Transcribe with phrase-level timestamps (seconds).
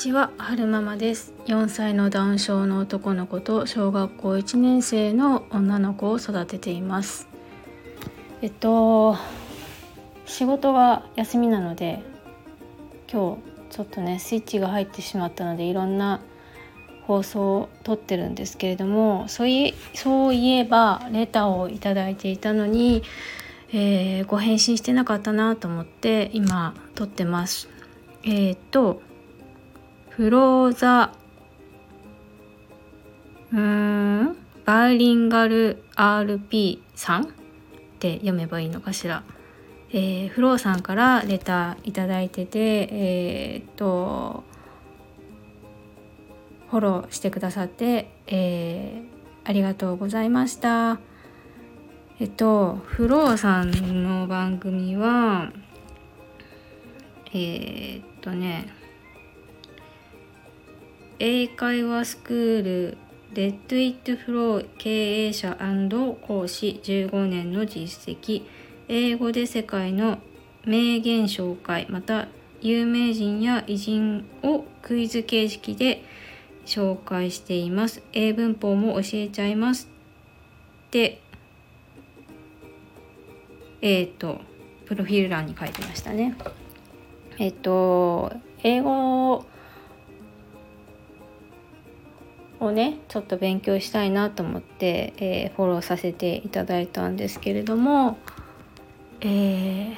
[0.00, 1.34] ちは、はるママです。
[1.44, 7.28] 4歳のダウン症の男の子と小学校1年生の女の子を育てています。
[8.40, 9.18] えっと
[10.24, 12.02] 仕事が休みなので
[13.12, 13.36] 今
[13.68, 16.22] 日ちょっとねスイッチが入ってしまったのでいろんな
[17.06, 23.02] 放送を撮ってるんですけれどもそういそういえばレターをいただいていたのに、
[23.74, 27.68] えーご返信してなかったなと思って今撮ってます。
[28.24, 29.02] えっ、と
[30.20, 31.14] フローザ
[33.54, 37.22] うーんバイリンガル RP さん？
[37.22, 37.26] っ
[37.98, 39.22] て読めばいいのかしら。
[39.94, 44.44] えーフローさんからレターいただいててえーっと
[46.70, 51.00] フォローしてくださって、えーありがとうございました。
[52.18, 55.50] えっとフローさんの番組は
[57.32, 58.78] えーっとね
[61.22, 62.98] 英会話スクール
[63.34, 65.54] レッド・イット・フロー経営者
[66.22, 68.46] 講師15年の実績。
[68.88, 70.16] 英語で世界の
[70.64, 72.28] 名言紹介また
[72.62, 76.02] 有名人や偉人をクイズ形式で
[76.64, 78.02] 紹介しています。
[78.14, 79.90] 英文法も教えちゃいます
[80.86, 81.20] って。
[83.82, 84.40] えっ、と
[84.86, 86.34] プロフィール欄に書いてましたね。
[87.36, 88.32] えっ、と
[88.62, 89.44] 英語を
[92.60, 98.18] をねちょっと勉強したいなと思って、えーフォローさせていただいたんですけれども、
[99.20, 99.94] えー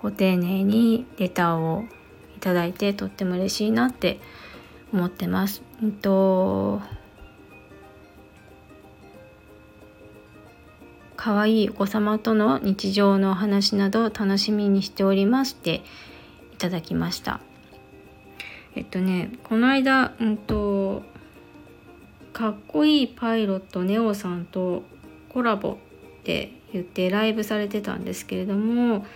[0.00, 1.84] ご丁寧にレターを
[2.36, 4.20] いただいてとっても嬉しいなって
[4.92, 5.62] 思ってます。
[5.82, 6.82] うんと
[11.16, 15.82] 可愛いお子様との日常のお話など楽しみにしておりますって
[16.52, 17.40] いただきました。
[18.76, 21.02] えっとねこの間うんと
[22.32, 24.82] かっこいいパイロットネオさんと
[25.28, 25.76] コラボっ
[26.24, 29.06] て言ってライブされてたんですけれども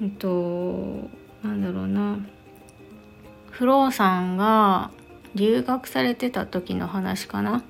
[0.00, 1.10] うんと
[1.42, 2.18] なんだろうな
[3.50, 4.90] フローさんが
[5.34, 7.64] 留学されてた時の話かな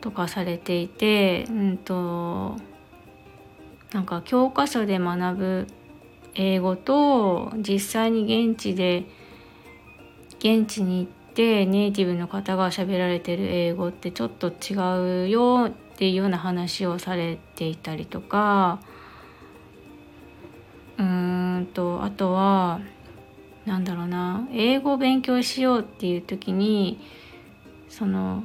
[0.00, 2.56] とかされていてうんと
[3.92, 5.66] なんか教科書で学ぶ
[6.34, 9.04] 英語と実際に現地で
[10.38, 18.80] 現地に行ってネイティブの方が喋られてる英語ってちょっと違うよっていうような話をされていたりとか。
[20.98, 22.80] うーんとあとは
[23.64, 24.48] なんだろうな。
[24.52, 26.98] 英語を勉強しようっていう時に
[27.88, 28.44] その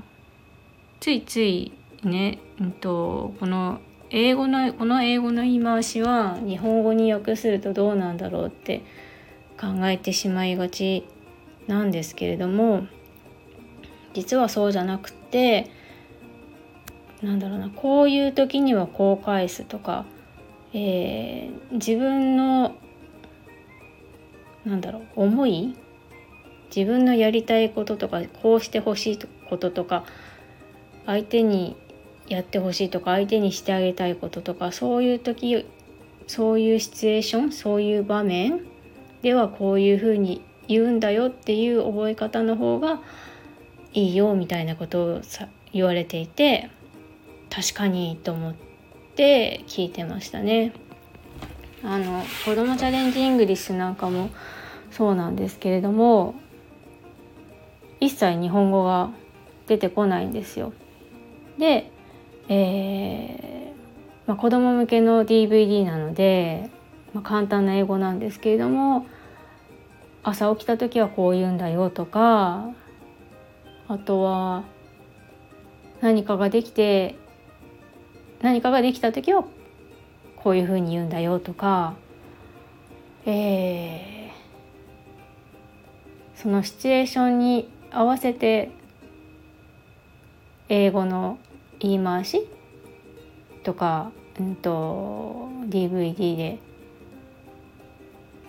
[0.99, 1.71] ついつい
[2.03, 3.79] ね、うん、とこの
[4.09, 8.83] 英語のこの英語の言い回しは日本語に訳するとどうなんだろうって
[9.59, 11.05] 考えてしまいがち
[11.67, 12.87] なんですけれども
[14.13, 15.69] 実はそうじゃなくて
[17.21, 20.05] なんだろうなこういう時にはこう返すとか、
[20.73, 22.75] えー自分の
[24.63, 25.75] なんだろう思い
[26.75, 29.19] 自分のやりたいこととかこうしてほしい
[29.49, 30.05] こととか
[31.05, 31.75] 相手に
[32.27, 35.65] やってほしいとか相手にしてあげたいこととかそういう時
[36.27, 38.61] そういうシチュエーションそういう場面
[39.21, 43.01] ではこういうふうに言うんだよっていう覚え方の方が
[43.93, 46.69] いいよみたいなことをさ言われていて
[47.49, 48.53] 確かにと思っ
[49.15, 50.73] て聞いてましたね。
[51.83, 54.29] あのこどもちゃれんじイングリッシュなんかも
[54.89, 56.33] そうなんですけれども
[57.99, 59.09] 一切日本語が
[59.67, 60.73] 出てこないんですよ。
[61.57, 61.91] で、
[62.47, 66.69] えーまあ、子供向けの DVD なので、
[67.13, 69.05] まあ、簡単な英語なんですけれども
[70.23, 72.69] 朝起きた時はこう言うんだよとか
[73.87, 74.63] あとは
[76.01, 77.15] 何かができて
[78.41, 79.43] 何かができた時は
[80.37, 81.95] こういうふうに言うんだよとか、
[83.25, 84.13] えー
[86.43, 88.69] そのシチュエーションに合わせて
[90.67, 91.39] 英語の
[91.79, 92.45] 言い回し
[93.63, 96.59] とか、うん、と DVD で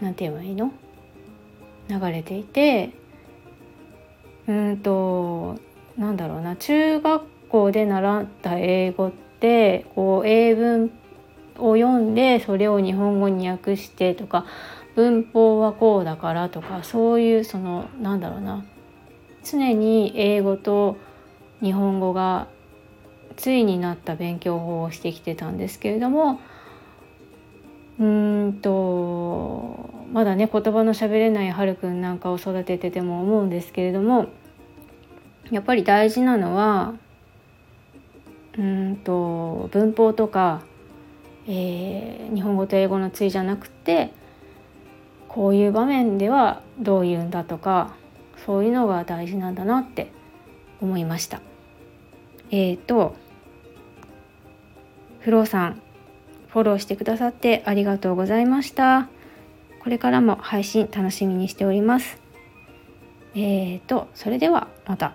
[0.00, 0.72] なんて言えばいいの？
[1.88, 2.90] 流れていて
[4.46, 5.58] うんと
[5.96, 10.90] なんだろうな中学校で習った英語ってこう英文
[11.58, 14.44] を読んでそれを日本語に訳してとか
[14.96, 18.64] 文法はこうだからとかそういうそのなんだろうな
[19.44, 20.96] 常に英語と
[21.60, 22.48] 日本語が
[23.36, 26.40] 対になった勉強法をしてきてたんですけれども
[27.98, 29.73] うんと
[30.14, 34.28] まだね言葉の喋れないはるくんなんかを育ててても思うんですけれども
[35.50, 36.94] やっぱり大事なのは
[38.56, 40.62] うんと文法とか、
[41.48, 44.12] えー、日本語と英語の対じゃなくて
[45.26, 47.96] こういう場面ではどう言うんだとか
[48.46, 50.12] そういうのが大事なんだなって
[50.80, 51.40] 思いました。
[52.52, 53.16] えっ、ー、と
[55.18, 55.82] フローさん
[56.50, 59.08] フォローしてくださってありがとうございました。
[59.84, 62.18] これからも配信楽しみにしております。
[63.34, 65.14] えーと、それではまた。